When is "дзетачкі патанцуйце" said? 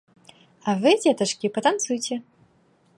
1.03-2.15